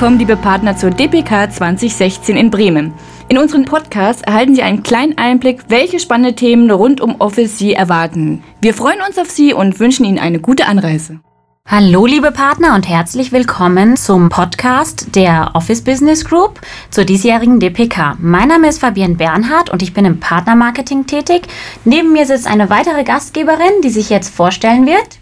willkommen, 0.00 0.18
liebe 0.18 0.36
Partner, 0.38 0.74
zur 0.74 0.90
DPK 0.90 1.50
2016 1.50 2.34
in 2.34 2.50
Bremen. 2.50 2.94
In 3.28 3.36
unserem 3.36 3.66
Podcast 3.66 4.26
erhalten 4.26 4.54
Sie 4.54 4.62
einen 4.62 4.82
kleinen 4.82 5.18
Einblick, 5.18 5.64
welche 5.68 6.00
spannende 6.00 6.34
Themen 6.34 6.70
rund 6.70 7.02
um 7.02 7.20
Office 7.20 7.58
Sie 7.58 7.74
erwarten. 7.74 8.42
Wir 8.62 8.72
freuen 8.72 9.02
uns 9.06 9.18
auf 9.18 9.28
Sie 9.28 9.52
und 9.52 9.78
wünschen 9.78 10.06
Ihnen 10.06 10.18
eine 10.18 10.40
gute 10.40 10.64
Anreise. 10.64 11.20
Hallo 11.66 12.06
liebe 12.06 12.32
Partner 12.32 12.74
und 12.74 12.88
herzlich 12.88 13.30
willkommen 13.30 13.98
zum 13.98 14.30
Podcast 14.30 15.14
der 15.14 15.50
Office 15.52 15.82
Business 15.82 16.24
Group 16.24 16.62
zur 16.88 17.04
diesjährigen 17.04 17.60
DPK. 17.60 18.16
Mein 18.18 18.48
Name 18.48 18.68
ist 18.68 18.78
Fabienne 18.78 19.16
Bernhardt 19.16 19.68
und 19.68 19.82
ich 19.82 19.92
bin 19.92 20.06
im 20.06 20.18
Partnermarketing 20.18 21.06
tätig. 21.06 21.42
Neben 21.84 22.14
mir 22.14 22.24
sitzt 22.24 22.46
eine 22.46 22.70
weitere 22.70 23.04
Gastgeberin, 23.04 23.82
die 23.84 23.90
sich 23.90 24.08
jetzt 24.08 24.34
vorstellen 24.34 24.86
wird. 24.86 25.18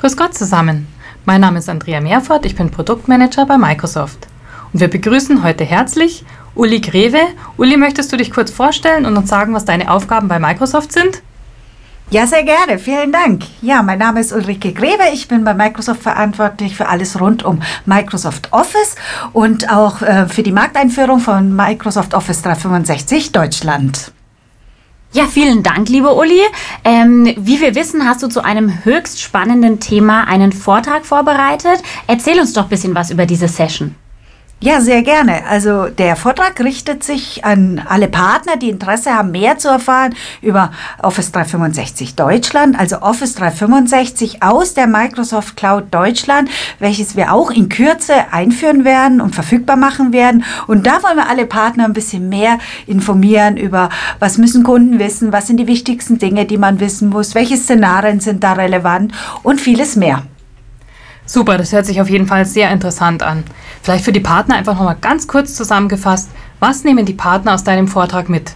Grüß 0.00 0.16
Gott 0.16 0.34
zusammen. 0.34 0.88
Mein 1.28 1.42
Name 1.42 1.58
ist 1.58 1.68
Andrea 1.68 2.00
Meerfort, 2.00 2.46
ich 2.46 2.56
bin 2.56 2.70
Produktmanager 2.70 3.44
bei 3.44 3.58
Microsoft. 3.58 4.28
Und 4.72 4.80
wir 4.80 4.88
begrüßen 4.88 5.42
heute 5.44 5.62
herzlich 5.62 6.24
Uli 6.54 6.80
Greve. 6.80 7.18
Uli, 7.58 7.76
möchtest 7.76 8.10
du 8.10 8.16
dich 8.16 8.30
kurz 8.30 8.50
vorstellen 8.50 9.04
und 9.04 9.14
uns 9.14 9.28
sagen, 9.28 9.52
was 9.52 9.66
deine 9.66 9.90
Aufgaben 9.90 10.28
bei 10.28 10.38
Microsoft 10.38 10.90
sind? 10.90 11.20
Ja, 12.08 12.26
sehr 12.26 12.44
gerne. 12.44 12.78
Vielen 12.78 13.12
Dank. 13.12 13.42
Ja, 13.60 13.82
mein 13.82 13.98
Name 13.98 14.20
ist 14.20 14.32
Ulrike 14.32 14.72
Greve. 14.72 15.12
Ich 15.12 15.28
bin 15.28 15.44
bei 15.44 15.52
Microsoft 15.52 16.00
verantwortlich 16.02 16.74
für 16.74 16.88
alles 16.88 17.20
rund 17.20 17.44
um 17.44 17.60
Microsoft 17.84 18.50
Office 18.54 18.94
und 19.34 19.70
auch 19.70 20.00
äh, 20.00 20.28
für 20.28 20.42
die 20.42 20.52
Markteinführung 20.52 21.20
von 21.20 21.54
Microsoft 21.54 22.14
Office 22.14 22.40
365 22.40 23.32
Deutschland. 23.32 24.12
Ja, 25.12 25.24
vielen 25.24 25.62
Dank, 25.62 25.88
liebe 25.88 26.12
Uli. 26.14 26.40
Ähm, 26.84 27.32
wie 27.38 27.62
wir 27.62 27.74
wissen, 27.74 28.06
hast 28.06 28.22
du 28.22 28.28
zu 28.28 28.44
einem 28.44 28.84
höchst 28.84 29.22
spannenden 29.22 29.80
Thema 29.80 30.24
einen 30.24 30.52
Vortrag 30.52 31.06
vorbereitet. 31.06 31.82
Erzähl 32.06 32.38
uns 32.38 32.52
doch 32.52 32.64
ein 32.64 32.68
bisschen 32.68 32.94
was 32.94 33.10
über 33.10 33.24
diese 33.24 33.48
Session. 33.48 33.94
Ja, 34.60 34.80
sehr 34.80 35.02
gerne. 35.02 35.46
Also 35.48 35.86
der 35.86 36.16
Vortrag 36.16 36.58
richtet 36.58 37.04
sich 37.04 37.44
an 37.44 37.80
alle 37.88 38.08
Partner, 38.08 38.56
die 38.56 38.70
Interesse 38.70 39.14
haben, 39.14 39.30
mehr 39.30 39.56
zu 39.56 39.68
erfahren 39.68 40.16
über 40.42 40.72
Office 41.00 41.30
365 41.30 42.16
Deutschland, 42.16 42.76
also 42.76 43.00
Office 43.02 43.36
365 43.36 44.42
aus 44.42 44.74
der 44.74 44.88
Microsoft 44.88 45.56
Cloud 45.56 45.94
Deutschland, 45.94 46.50
welches 46.80 47.14
wir 47.14 47.32
auch 47.32 47.52
in 47.52 47.68
Kürze 47.68 48.14
einführen 48.32 48.84
werden 48.84 49.20
und 49.20 49.32
verfügbar 49.32 49.76
machen 49.76 50.12
werden. 50.12 50.42
Und 50.66 50.88
da 50.88 51.04
wollen 51.04 51.18
wir 51.18 51.28
alle 51.28 51.46
Partner 51.46 51.84
ein 51.84 51.92
bisschen 51.92 52.28
mehr 52.28 52.58
informieren 52.88 53.56
über, 53.56 53.90
was 54.18 54.38
müssen 54.38 54.64
Kunden 54.64 54.98
wissen, 54.98 55.32
was 55.32 55.46
sind 55.46 55.58
die 55.58 55.68
wichtigsten 55.68 56.18
Dinge, 56.18 56.46
die 56.46 56.58
man 56.58 56.80
wissen 56.80 57.10
muss, 57.10 57.36
welche 57.36 57.56
Szenarien 57.56 58.18
sind 58.18 58.42
da 58.42 58.54
relevant 58.54 59.12
und 59.44 59.60
vieles 59.60 59.94
mehr. 59.94 60.24
Super, 61.28 61.58
das 61.58 61.72
hört 61.72 61.84
sich 61.84 62.00
auf 62.00 62.08
jeden 62.08 62.26
Fall 62.26 62.46
sehr 62.46 62.70
interessant 62.70 63.22
an. 63.22 63.44
Vielleicht 63.82 64.02
für 64.02 64.12
die 64.12 64.20
Partner 64.20 64.56
einfach 64.56 64.72
nochmal 64.72 64.96
ganz 64.98 65.28
kurz 65.28 65.54
zusammengefasst, 65.54 66.30
was 66.58 66.84
nehmen 66.84 67.04
die 67.04 67.12
Partner 67.12 67.52
aus 67.52 67.64
deinem 67.64 67.86
Vortrag 67.86 68.30
mit? 68.30 68.54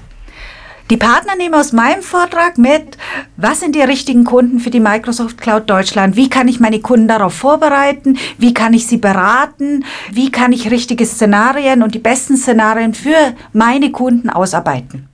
Die 0.89 0.97
Partner 0.97 1.37
nehmen 1.37 1.55
aus 1.55 1.73
meinem 1.73 2.01
Vortrag 2.01 2.57
mit, 2.57 2.97
was 3.37 3.61
sind 3.61 3.75
die 3.75 3.83
richtigen 3.83 4.25
Kunden 4.25 4.59
für 4.59 4.71
die 4.71 4.81
Microsoft 4.81 5.37
Cloud 5.37 5.69
Deutschland? 5.69 6.17
Wie 6.17 6.31
kann 6.31 6.49
ich 6.49 6.61
meine 6.61 6.81
Kunden 6.81 7.09
darauf 7.09 7.35
vorbereiten? 7.35 8.17
Wie 8.39 8.55
kann 8.55 8.73
ich 8.73 8.87
sie 8.87 8.97
beraten? 8.97 9.85
Wie 10.11 10.31
kann 10.33 10.53
ich 10.53 10.71
richtige 10.71 11.05
Szenarien 11.05 11.83
und 11.83 11.95
die 11.95 11.99
besten 11.99 12.39
Szenarien 12.39 12.95
für 12.95 13.35
meine 13.53 13.93
Kunden 13.93 14.31
ausarbeiten? 14.31 15.12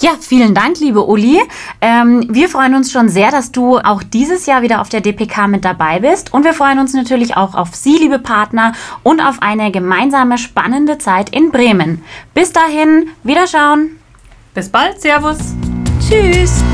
Ja, 0.00 0.16
vielen 0.20 0.54
Dank, 0.54 0.80
liebe 0.80 1.04
Uli. 1.04 1.40
Ähm, 1.80 2.26
wir 2.28 2.48
freuen 2.48 2.74
uns 2.74 2.90
schon 2.90 3.08
sehr, 3.08 3.30
dass 3.30 3.52
du 3.52 3.78
auch 3.78 4.02
dieses 4.02 4.44
Jahr 4.46 4.62
wieder 4.62 4.80
auf 4.80 4.88
der 4.88 5.00
DPK 5.00 5.46
mit 5.46 5.64
dabei 5.64 6.00
bist. 6.00 6.34
Und 6.34 6.44
wir 6.44 6.52
freuen 6.52 6.80
uns 6.80 6.94
natürlich 6.94 7.36
auch 7.36 7.54
auf 7.54 7.76
Sie, 7.76 7.96
liebe 7.96 8.18
Partner, 8.18 8.72
und 9.04 9.20
auf 9.20 9.40
eine 9.40 9.70
gemeinsame 9.70 10.36
spannende 10.36 10.98
Zeit 10.98 11.30
in 11.30 11.52
Bremen. 11.52 12.02
Bis 12.34 12.52
dahin, 12.52 13.10
Wiederschauen. 13.22 14.00
Bis 14.52 14.68
bald, 14.68 15.00
Servus. 15.00 15.38
Tschüss. 16.00 16.64